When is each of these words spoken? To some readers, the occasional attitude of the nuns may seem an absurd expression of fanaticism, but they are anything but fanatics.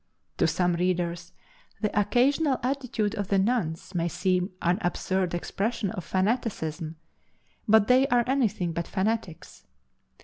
To 0.37 0.47
some 0.47 0.73
readers, 0.73 1.31
the 1.81 1.99
occasional 1.99 2.57
attitude 2.63 3.13
of 3.13 3.27
the 3.27 3.37
nuns 3.37 3.93
may 3.93 4.07
seem 4.07 4.49
an 4.59 4.79
absurd 4.81 5.35
expression 5.35 5.91
of 5.91 6.03
fanaticism, 6.03 6.95
but 7.67 7.87
they 7.87 8.07
are 8.07 8.23
anything 8.25 8.73
but 8.73 8.87
fanatics. 8.87 9.63